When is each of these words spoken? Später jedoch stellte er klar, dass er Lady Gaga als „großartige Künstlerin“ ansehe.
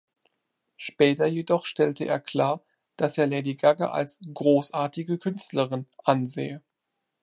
Später 0.77 1.27
jedoch 1.27 1.67
stellte 1.67 2.05
er 2.05 2.19
klar, 2.19 2.63
dass 2.97 3.19
er 3.19 3.27
Lady 3.27 3.53
Gaga 3.53 3.91
als 3.91 4.17
„großartige 4.33 5.19
Künstlerin“ 5.19 5.85
ansehe. 6.03 6.63